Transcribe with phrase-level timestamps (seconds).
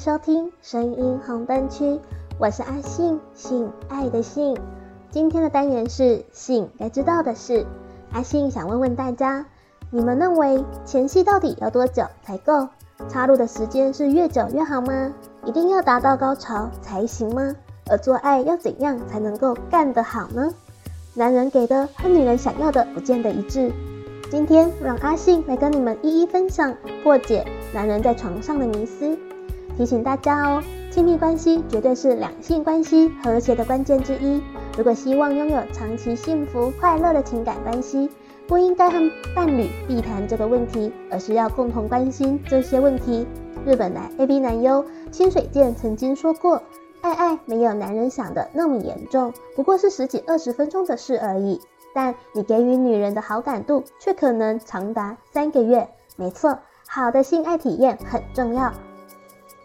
[0.00, 2.00] 收听声音红灯区，
[2.38, 4.56] 我是阿信，性爱的性。
[5.10, 7.66] 今天的单元是性该知道的事。
[8.10, 9.44] 阿信想问问大家，
[9.90, 12.66] 你们认为前戏到底要多久才够？
[13.10, 15.12] 插入的时间是越久越好吗？
[15.44, 17.54] 一定要达到高潮才行吗？
[17.90, 20.48] 而做爱要怎样才能够干得好呢？
[21.12, 23.70] 男人给的和女人想要的不见得一致。
[24.30, 29.18] 今天让阿信来跟你们一一分享破解男人在床上的迷思。
[29.80, 34.42] 提醒大家哦，亲密关系绝对是两性关系和谐的关键之一。
[34.76, 38.10] 如果希望拥有长期幸福快乐的情感关系，
[38.46, 43.26] 不应该和伴侣避谈这个问题，而是要共同关心这些问题。
[43.64, 46.62] 日本男 A B 男优清水健曾经说过。
[47.00, 51.58] 爱爱没有男人想的那么严重，不过是十几二十分钟的事而已。
[51.94, 55.88] 但你给予女人的好感度却可能长达三个月。
[56.16, 58.74] 没错，好的性爱体验很重要。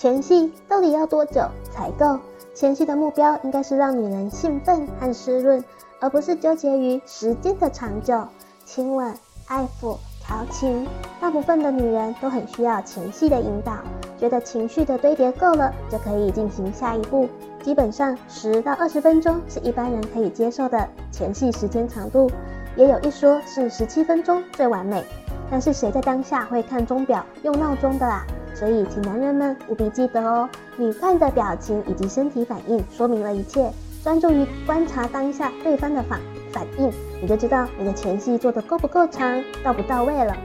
[0.00, 2.18] 前戏到底要多久才够？
[2.54, 5.62] 前戏的目标应该是让女人兴奋和湿润，
[6.00, 8.26] 而不是纠结于时间的长久。
[8.64, 9.14] 亲吻、
[9.46, 10.88] 爱抚、调情，
[11.20, 13.74] 大部分的女人都很需要前戏的引导。
[14.18, 17.28] 觉得情绪的堆叠够了，就可以进行下一步。
[17.62, 22.30] 基本上十到二十分钟是一般人可以接受的前戏时间长度，
[22.74, 25.04] 也有一说是十七分钟最完美。
[25.50, 28.24] 但是谁在当下会看钟表、用闹钟的啊？
[28.60, 33.72] 所以请男人们务必记得哦，女伴的表情以及身体反应说明了一切。
[34.04, 36.20] 专注于观察当下对方的反
[36.52, 40.36] 反应，你就知道你的前戏做得够不够长，到不到位了。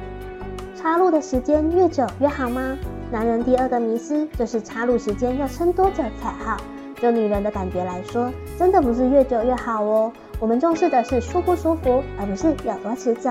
[0.78, 2.78] 插入的时间越久越好吗？
[3.12, 6.56] 男人第二个迷思就是插入时间要撑多久才好。
[7.02, 10.10] 就女人的感觉来说，真的不是越久越好哦。
[10.40, 13.30] 我们重视的是舒不舒服，而不是有多持久。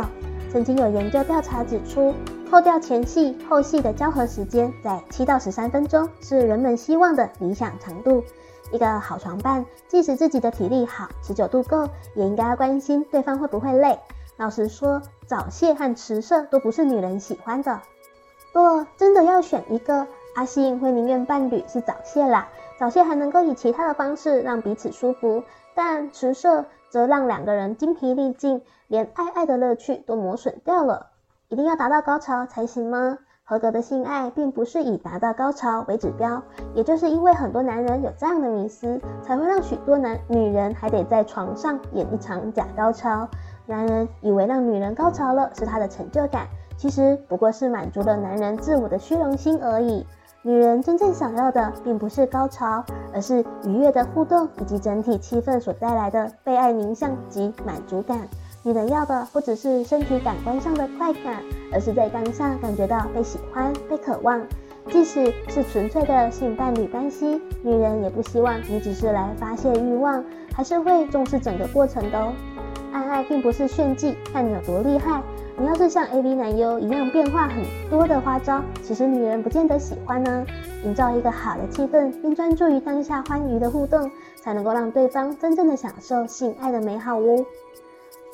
[0.52, 2.14] 曾经有研究调查指出，
[2.54, 8.22] 扣掉前戏、后戏的交合时间，在七到十三分钟是人们希望的理想长度。
[8.70, 13.98] 一个好床伴，即使自己的体力好、持久度够，也应该要关心对方会不会累。
[14.36, 17.80] 老实说，早泄和迟射都不是女人喜欢的。
[18.52, 22.46] 若真的要选一个，阿信会宁愿伴侣是早泄啦，
[22.78, 25.42] 早泄还能够以其他的方式让彼此舒服，
[25.74, 31.08] 但迟射则让两个人精疲力尽，连爱爱的乐趣都磨损掉了。
[31.48, 33.18] 一定要达到高潮才行吗？
[33.46, 36.42] 合格的性爱并不是以达到高潮为指标，
[36.74, 43.28] 也就是因为很多男人有这样的迷思，才会让许多男女人还得在床上演一场假高潮。
[43.66, 46.46] 男人以为让女人高潮了是他的成就感。
[46.76, 50.06] 其实不过是满足了男人自我的虚荣心而已。
[50.42, 58.26] 女人真正想要的并不是高潮，而是愉悦的互动以及整体气氛所带来的被爱凝像及满足感。
[58.66, 64.40] 女人要的不只是身体感官上的快感，而是在当下感觉到被喜欢、被渴望。
[64.88, 72.32] 即使是纯粹的性伴侣关系，女人也不希望你只是来发泄欲望，还是会重视整个过程的哦。
[72.90, 75.22] 爱爱并不是炫技，看你有多厉害。
[75.58, 80.42] 你要是像 A B 男优一样变化很多的花招，其实女人不见得喜欢呢。
[80.84, 87.44] 营造一个好的气氛，并专注于当下欢愉的互动，才能够让对方真正的享受性爱的美好哦。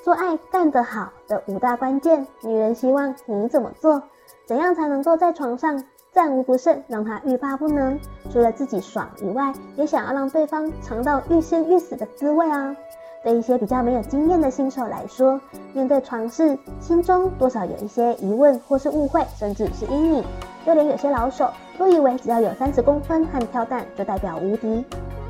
[0.03, 4.03] 做爱干得好的五大关键，女人希望你怎么做？
[4.47, 8.01] 怎样才能够在床上战无不胜，让他欲罢不能？
[8.33, 12.75] 除了自己爽以外，也想要让对方尝到欲仙欲死的滋味啊！
[13.23, 15.39] 对一些比较没有经验的新手来说，
[15.75, 20.25] 面对床事，心中多少有一些疑问或是误会，甚至是阴影。
[20.65, 24.83] 就连有些老手都以为只要有三十公分和跳蛋就代表无敌。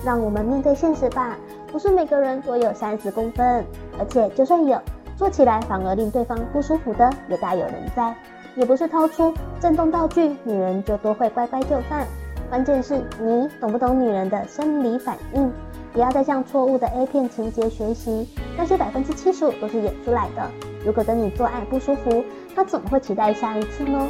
[0.04, 1.36] 让我们面对现实吧，
[1.70, 3.64] 不是每个人都有三十公分，
[4.00, 4.80] 而且就算有，
[5.16, 8.12] 做起来反而令对方不舒服的也大有人在。
[8.56, 12.06] 也不是掏出震动道具，女人就都会乖乖就范。
[12.48, 15.52] 关键是你懂不懂女人的生理反应。
[15.92, 20.50] 不要再向错误的 A 片情节学习，那些百分之七十五都是演出来的。
[20.84, 22.24] 如果跟你做爱不舒服，
[22.56, 24.08] 他怎么会期待下一次呢？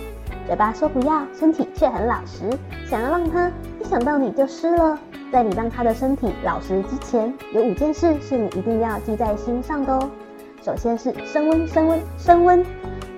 [0.51, 2.51] 嘴巴说不要，身体却很老实，
[2.85, 3.49] 想要让他
[3.81, 4.99] 一想到你就湿了。
[5.31, 10.11] 在你让他的身体老实之前，有五件事是你一定要记在心上的哦。
[10.61, 12.67] 首先是升温，升温，升温。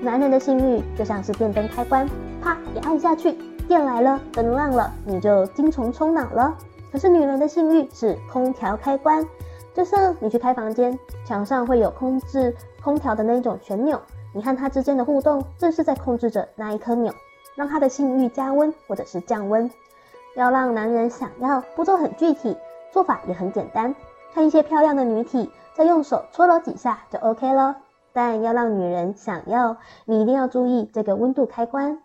[0.02, 2.06] 男人的性欲就像是电灯开关，
[2.42, 3.32] 啪一按下去，
[3.66, 6.54] 电来了，灯亮了，你就精虫冲脑了。
[6.92, 9.26] 可是女人的性欲是空调开关，
[9.72, 13.98] 就像你去开房间，墙上会有控制空调的那种旋钮，
[14.32, 17.12] 你和他之间的互动正是在控制着那一颗钮，
[17.54, 19.70] 让他的性欲加温或者是降温。
[20.34, 22.56] 要让男人想要，步骤很具体，
[22.90, 23.94] 做法也很简单，
[24.32, 27.76] 看一些漂亮的女体，再用手搓揉几下就 OK 了。
[28.14, 32.00] 但要让女人想要，你一定要注意这个温度开关。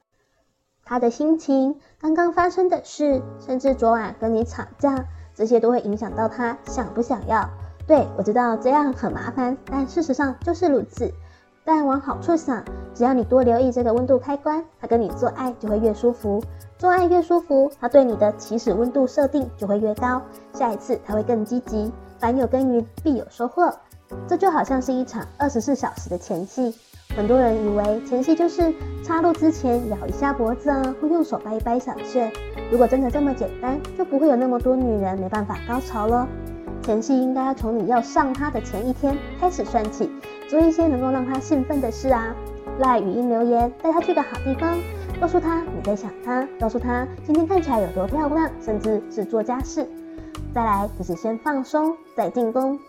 [0.85, 7.49] 他的心情、刚刚发生的事，甚至昨晚跟你吵架，这些都会影响到他想不想要。
[7.87, 11.13] 对，我知道这样很麻烦，但事实上就是如此。
[11.67, 12.63] 但往好处想，
[12.95, 16.41] 只要你多留意这个温度开关，他跟你做爱就会越舒服，
[16.77, 20.21] 做爱越舒服，他对你的起始温度设定就会越高，
[20.53, 21.91] 下一次他会更积极。
[22.19, 23.69] 凡有耕耘必有收获，
[24.29, 26.73] 这就好像是一场二十四小时的前戏。
[27.13, 28.73] 很多人以为前戏就是
[29.03, 32.31] 插入之前咬一下脖子啊，或用手掰一掰小穴。
[32.71, 36.25] 如果真的这么简单，就不会有那么多女人没办法高潮了。
[36.81, 40.09] 前戏应该要从你要上他的前一天开始算起。
[40.47, 42.35] 做一些能够让他兴奋的事啊，
[42.79, 44.77] 赖语音留言，带他去个好地方，
[45.19, 49.85] 告诉他你在想他，告诉他今天看起来有多漂亮，甚至是做家事。
[50.53, 52.79] 再来就是先放松，再进攻。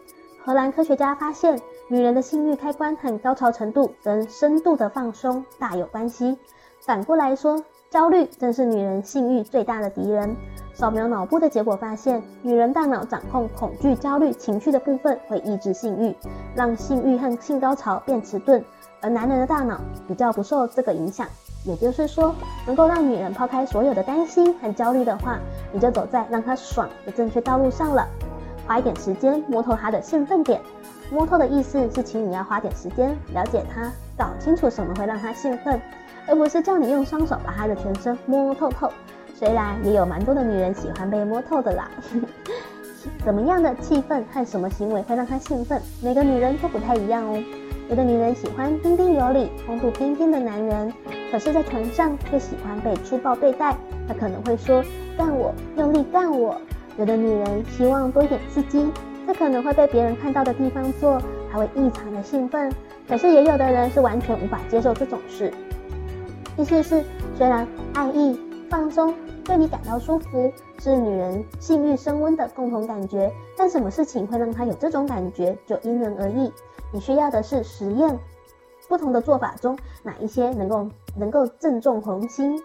[0.44, 6.38] 荷兰科学家发现，女人的性欲开关和高潮程度跟深度的放松大有关系。
[6.80, 10.36] 反过来说，焦虑正是女人性欲最大的敌人。
[10.78, 16.14] 扫描脑部的结果发现，女人大脑掌控恐惧、焦虑情绪的部分会抑制性欲，
[16.54, 18.62] 让性欲和性高潮变迟钝；
[19.00, 21.26] 而男人的大脑比较不受这个影响。
[21.64, 22.32] 也就是说，
[22.64, 25.40] 能够让女人抛开所有的担心和焦虑的话，
[25.72, 28.06] 你就走在让她爽的正确道路上了。
[28.64, 30.60] 花一点时间摸透她的兴奋点，
[31.10, 35.80] 摸透的意思是请你要花点时间了解她，搞清楚什么会让她兴奋，
[36.28, 38.88] 而不是叫你用双手把她的全身摸透透。
[39.38, 41.88] 虽然也有蛮多的女人喜欢被摸透的啦，
[43.24, 45.80] 怎么样的气氛和什么行为会让她兴奋？
[46.02, 47.40] 每个女人都不太一样哦。
[47.88, 50.92] 有的女人喜欢彬彬有礼、风度翩翩的男人，
[51.30, 53.76] 可是，在床上却喜欢被粗暴对待。
[54.08, 54.82] 她可能会说
[55.16, 56.60] ：“干我，用力干我。”
[56.98, 58.90] 有的女人希望多一点刺激，
[59.24, 62.72] 在可能会被别人看到的地方做，还会异常的兴奋。
[63.08, 65.52] 可是，也有的人是完全无法接受这种事。
[66.56, 67.04] 意思是，
[67.36, 67.64] 虽然
[67.94, 68.36] 爱意
[68.68, 69.14] 放松。
[69.44, 73.32] 对你感到舒服，是女人性欲升温的共同感觉。
[73.56, 76.52] 但什么事情会让她有这种感觉，就因人而异。
[76.92, 78.18] 你需要的是实验，
[78.88, 82.62] 不同的做法中哪一些能够能够正中红心。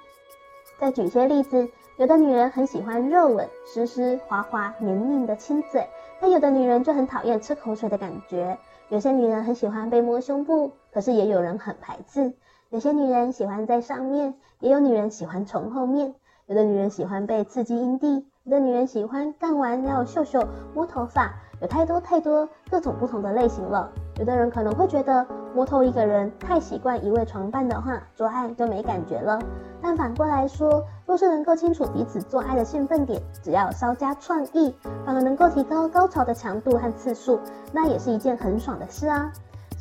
[0.79, 5.87] 再举些例子，有的女人很喜欢热吻、湿湿滑滑、黏腻的亲嘴，
[6.19, 8.57] 但有的女人就很讨厌吃口水的感觉。
[8.89, 12.33] 有些女人很喜欢被摸胸部，可是也有人很排斥。
[12.73, 16.15] 有些女人喜欢在上面，也有女人喜欢从后面。
[16.47, 20.43] 有的女人喜欢被刺激阴蒂，有的女人喜欢干完要秀秀
[20.73, 23.91] 摸头发，有太多太多各种不同的类型了。
[24.17, 25.23] 有的人可能会觉得
[25.53, 29.39] 摸透一个人太习惯一味床伴的话，做爱就没感觉了。
[29.79, 34.73] 但反过来说，若是能够清楚彼此做爱的兴奋点，只要稍加创意，
[35.05, 37.39] 反而能够提高高潮的强度和次数，
[37.71, 39.31] 那也是一件很爽的事啊。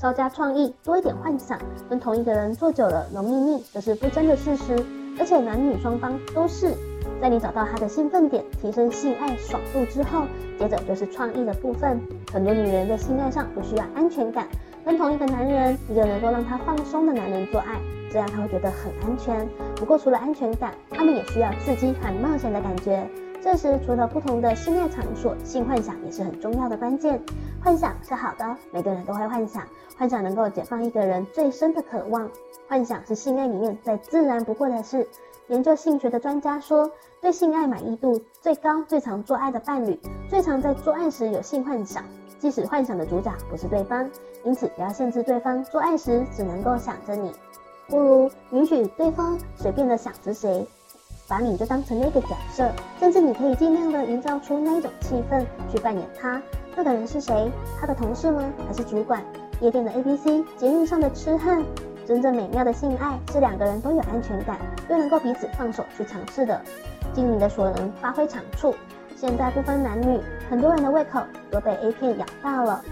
[0.03, 1.57] 稍加创意，多一点幻想，
[1.89, 4.85] 跟同一个人做久了容易腻，这是不争的事实。
[5.17, 6.75] 而且男女双方都是，
[7.21, 10.25] 在你找到他的兴奋点，提升性爱爽度之后，
[10.59, 12.01] 接着就是创意的部分。
[12.33, 14.49] 很多女人在性爱上不需要安全感，
[14.85, 17.79] 跟同一个男人，一个能够让他放松的男人做爱，
[18.11, 19.49] 这样他会觉得很安全。
[19.77, 23.07] 不过除了安全感，他们也需要刺激和冒险的感觉。
[23.43, 27.21] 这时除了不同的性爱场所，性幻想也是很重要的关键。
[27.61, 29.67] 幻想是好的，每个人都会幻想，
[29.99, 32.31] 幻想能够解放一个人最深的渴望。
[32.69, 35.09] 幻想是性爱里面再自然不过的事。
[35.49, 36.89] 研究性学的专家说，
[37.21, 42.05] 对性爱满意度最高、最常做爱的伴侣，最常在做爱时有性幻想，
[42.39, 44.09] 即使幻想的主角不是对方。
[44.45, 47.33] 因此，不要限制对方做爱时只能够想着你，
[47.89, 50.65] 不如允许对方随便的想着谁，
[51.33, 52.71] 把你就当成那个角色，
[53.01, 56.39] 甚至你可以尽量的营造出那种气氛去扮演他。
[56.77, 57.51] 那个人是谁？
[57.81, 58.45] 他的同事吗？
[58.69, 59.25] 还是主管？
[59.63, 60.27] 夜店的 ABC？
[60.59, 61.65] 捷运上的痴汉？
[62.07, 64.59] 真正美妙的性爱是两个人都有安全感，
[64.91, 66.61] 又能够彼此放手去尝试的，
[67.15, 68.75] 尽你的所能发挥长处。
[69.17, 70.21] 现在不分男女，
[70.51, 72.85] 很多人的胃口都被 A 片养大了，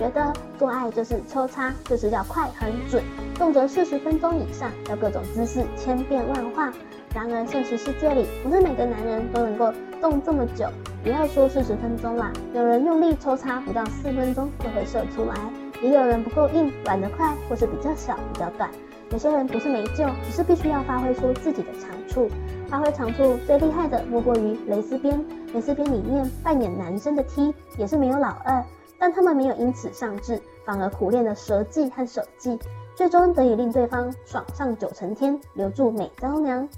[0.00, 3.04] 觉得做爱就是抽插，就是要快很准，
[3.34, 6.72] 动辄四十分钟以上，要各种姿势千变万化。
[7.14, 10.66] 然而现实世界里，不是每个男人都能够动这么久，
[11.02, 15.34] 不要说四十分钟啦，有人用力抽插不到四分钟就会射出来。
[15.82, 18.70] 也有人不够硬，软得快，或是比较小、比较短。
[19.10, 22.30] 有些人不是没救，只是必须要发挥出自己的长处。
[22.70, 25.22] 发挥长处最厉害的莫过于蕾丝边。
[25.52, 28.64] 蕾丝边里面扮演男生的 T 也是没有老二，
[29.00, 32.56] 但他们没有因此丧志，反而苦练了舌技和手技，
[32.94, 36.68] 最终得以令对方爽上九成天，留住美娇娘。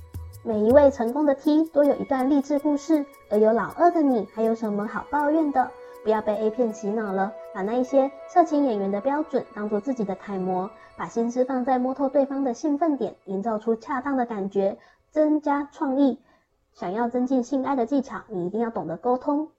[0.44, 5.70] 每一位成功的 T 都有一段励志故事，而有老二的你还有什么好抱怨的？
[6.04, 14.78] 不要被 A 片洗脑了，把那一些色情演员的标准当做自己的楷模，把心思放在摸透对方的兴奋点，营造出恰当的感觉，
[15.10, 16.18] 增加创意。
[16.72, 19.50] 想要增进性爱的技巧，你一定要懂得沟通，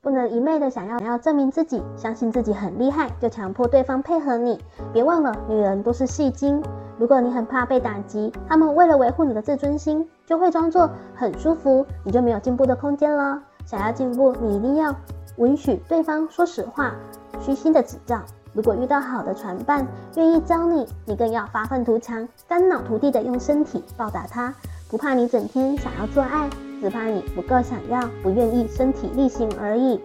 [0.00, 4.56] 不能一昧的想要想要证明自己，相信自己很厉害，就强迫对方配合你。
[4.92, 6.62] 别忘了，女人都是戏精。
[6.98, 13.42] 如果你很怕被打击，她们为了维护你的自尊心，就会装作很舒服，你就没有进步的空间了。
[13.66, 14.94] 想要进步，你一定要
[15.38, 16.94] 允许对方说实话，
[17.40, 18.22] 虚心的指教。
[18.52, 24.54] 如果遇到好的传伴，愿意教你，你更要发愤图强，肝脑涂地的用身体报答他。
[24.90, 26.48] 不怕你整天想要做爱，
[26.80, 30.00] 只怕你不够想要，不愿意身体力行而已。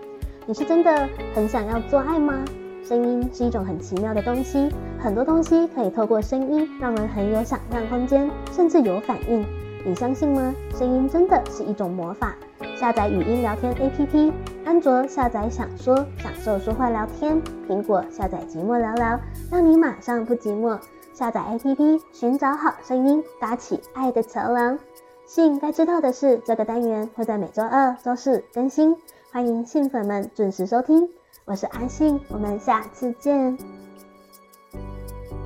[0.45, 2.43] 你是真的很想要做爱吗？
[2.83, 4.67] 声音是一种很奇妙的东西，
[4.99, 9.45] 很多东西可以透过声音让人很有想象空间，甚至有反应。
[9.85, 10.53] 你相信吗？
[10.77, 12.35] 声音真的是一种魔法。
[12.75, 14.33] 下载语音聊天 APP，
[14.65, 17.37] 安卓下载想说，享受说话聊天；
[17.69, 19.17] 苹果下载寂寞聊聊，
[19.49, 20.77] 让你马上不寂寞。
[21.13, 24.79] 下载 APP，寻找好声音，搭起爱的桥梁。
[25.27, 28.97] 信该知道的是，这个单元会在每周二、周四更新，
[29.31, 31.07] 欢迎信粉们准时收听。
[31.45, 33.82] 我是阿信，我们下次见。